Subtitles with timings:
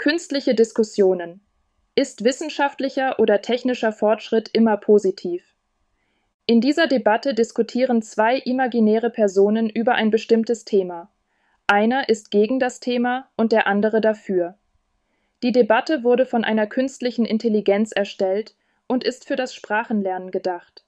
[0.00, 1.42] Künstliche Diskussionen.
[1.94, 5.54] Ist wissenschaftlicher oder technischer Fortschritt immer positiv?
[6.46, 11.10] In dieser Debatte diskutieren zwei imaginäre Personen über ein bestimmtes Thema.
[11.66, 14.56] Einer ist gegen das Thema und der andere dafür.
[15.42, 18.54] Die Debatte wurde von einer künstlichen Intelligenz erstellt
[18.86, 20.82] und ist für das Sprachenlernen gedacht.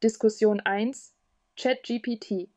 [0.00, 1.12] Diskussion 1
[1.56, 2.50] ChatGPT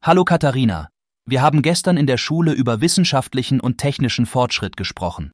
[0.00, 0.88] Hallo Katharina.
[1.30, 5.30] Wir haben gestern in der Schule über wissenschaftlichen und technischen Fortschritt gesprochen.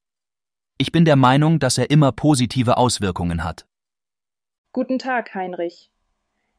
[0.76, 3.64] Ich bin der Meinung, dass er immer positive Auswirkungen hat.
[4.72, 5.93] Guten Tag, Heinrich.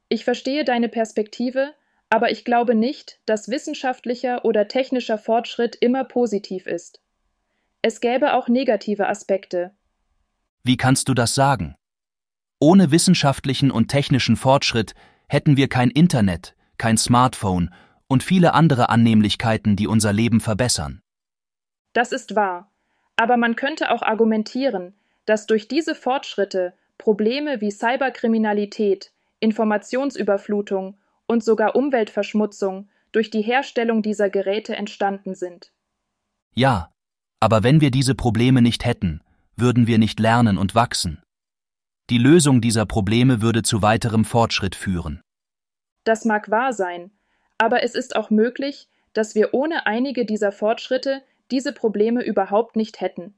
[0.08, 1.74] Ich verstehe deine Perspektive,
[2.10, 7.02] aber ich glaube nicht, dass wissenschaftlicher oder technischer Fortschritt immer positiv ist.
[7.82, 9.72] Es gäbe auch negative Aspekte.
[10.64, 11.76] Wie kannst du das sagen?
[12.62, 14.94] Ohne wissenschaftlichen und technischen Fortschritt
[15.28, 17.70] hätten wir kein Internet, kein Smartphone
[18.08, 21.02] und viele andere Annehmlichkeiten, die unser Leben verbessern.
[21.94, 22.72] Das ist wahr,
[23.16, 24.94] aber man könnte auch argumentieren,
[25.26, 30.98] dass durch diese Fortschritte Probleme wie Cyberkriminalität, Informationsüberflutung
[31.28, 35.72] und sogar Umweltverschmutzung durch die Herstellung dieser Geräte entstanden sind.
[36.54, 36.92] Ja,
[37.40, 39.22] aber wenn wir diese Probleme nicht hätten,
[39.56, 41.22] würden wir nicht lernen und wachsen.
[42.10, 45.22] Die Lösung dieser Probleme würde zu weiterem Fortschritt führen.
[46.04, 47.12] Das mag wahr sein,
[47.58, 53.02] aber es ist auch möglich, dass wir ohne einige dieser Fortschritte diese Probleme überhaupt nicht
[53.02, 53.36] hätten.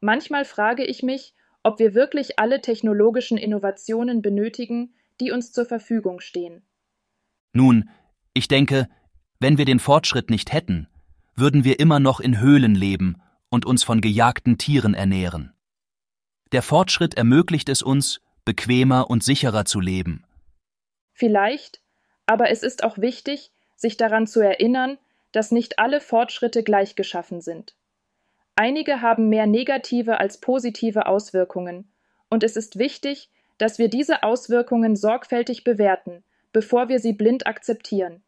[0.00, 6.20] Manchmal frage ich mich, ob wir wirklich alle technologischen Innovationen benötigen, die uns zur Verfügung
[6.20, 6.62] stehen.
[7.52, 7.88] Nun,
[8.34, 8.88] ich denke,
[9.40, 10.88] wenn wir den Fortschritt nicht hätten,
[11.34, 15.52] würden wir immer noch in Höhlen leben und uns von gejagten Tieren ernähren.
[16.52, 20.24] Der Fortschritt ermöglicht es uns, bequemer und sicherer zu leben.
[21.12, 21.81] Vielleicht,
[22.32, 24.96] aber es ist auch wichtig, sich daran zu erinnern,
[25.32, 27.74] dass nicht alle Fortschritte gleich geschaffen sind.
[28.56, 31.92] Einige haben mehr negative als positive Auswirkungen,
[32.30, 38.22] und es ist wichtig, dass wir diese Auswirkungen sorgfältig bewerten, bevor wir sie blind akzeptieren.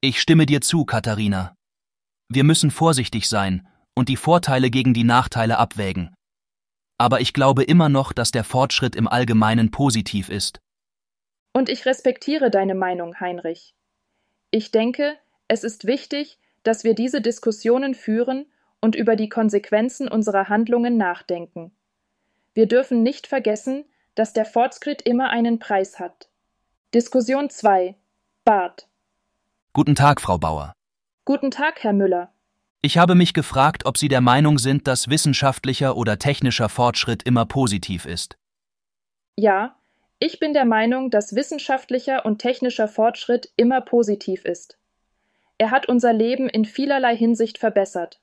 [0.00, 1.56] Ich stimme dir zu, Katharina.
[2.28, 3.66] Wir müssen vorsichtig sein
[3.96, 6.14] und die Vorteile gegen die Nachteile abwägen.
[6.96, 10.60] Aber ich glaube immer noch, dass der Fortschritt im Allgemeinen positiv ist.
[11.52, 13.74] Und ich respektiere deine Meinung, Heinrich.
[14.50, 15.16] Ich denke,
[15.48, 18.46] es ist wichtig, dass wir diese Diskussionen führen
[18.80, 21.72] und über die Konsequenzen unserer Handlungen nachdenken.
[22.54, 23.84] Wir dürfen nicht vergessen,
[24.14, 26.28] dass der Fortschritt immer einen Preis hat.
[26.94, 27.96] Diskussion 2
[28.44, 28.88] Bart
[29.72, 30.74] Guten Tag, Frau Bauer.
[31.24, 32.32] Guten Tag, Herr Müller.
[32.82, 37.46] Ich habe mich gefragt, ob Sie der Meinung sind, dass wissenschaftlicher oder technischer Fortschritt immer
[37.46, 38.36] positiv ist.
[39.36, 39.76] Ja,
[40.20, 44.78] ich bin der Meinung, dass wissenschaftlicher und technischer Fortschritt immer positiv ist.
[45.56, 48.20] Er hat unser Leben in vielerlei Hinsicht verbessert.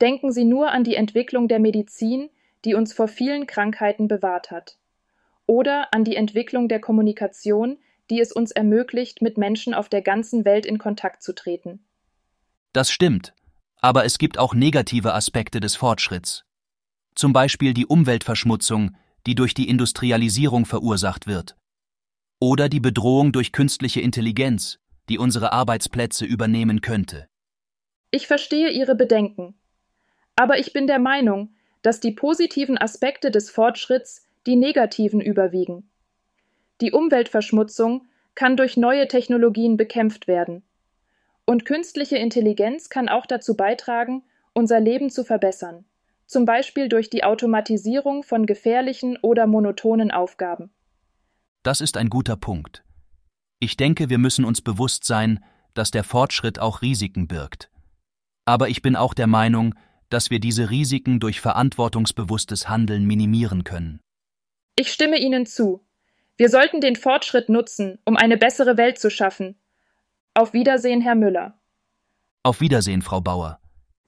[0.00, 2.28] Denken Sie nur an die Entwicklung der Medizin,
[2.66, 4.76] die uns vor vielen Krankheiten bewahrt hat.
[5.46, 7.78] Oder an die Entwicklung der Kommunikation,
[8.10, 11.84] die es uns ermöglicht, mit Menschen auf der ganzen Welt in Kontakt zu treten.
[12.74, 13.32] Das stimmt,
[13.80, 16.44] aber es gibt auch negative Aspekte des Fortschritts.
[17.14, 21.56] Zum Beispiel die Umweltverschmutzung, die durch die Industrialisierung verursacht wird.
[22.40, 24.78] Oder die Bedrohung durch künstliche Intelligenz,
[25.08, 27.26] die unsere Arbeitsplätze übernehmen könnte.
[28.10, 29.54] Ich verstehe Ihre Bedenken.
[30.36, 35.90] Aber ich bin der Meinung, dass die positiven Aspekte des Fortschritts die negativen überwiegen.
[36.80, 40.62] Die Umweltverschmutzung kann durch neue Technologien bekämpft werden.
[41.46, 45.84] Und künstliche Intelligenz kann auch dazu beitragen, unser Leben zu verbessern
[46.26, 50.70] zum Beispiel durch die Automatisierung von gefährlichen oder monotonen Aufgaben.
[51.62, 52.84] Das ist ein guter Punkt.
[53.58, 55.44] Ich denke, wir müssen uns bewusst sein,
[55.74, 57.70] dass der Fortschritt auch Risiken birgt.
[58.44, 59.74] Aber ich bin auch der Meinung,
[60.08, 64.00] dass wir diese Risiken durch verantwortungsbewusstes Handeln minimieren können.
[64.76, 65.84] Ich stimme Ihnen zu.
[66.36, 69.58] Wir sollten den Fortschritt nutzen, um eine bessere Welt zu schaffen.
[70.34, 71.58] Auf Wiedersehen, Herr Müller.
[72.42, 73.58] Auf Wiedersehen, Frau Bauer.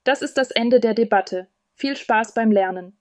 [0.05, 1.49] Das ist das Ende der Debatte.
[1.79, 2.99] Viel Spaß beim Lernen!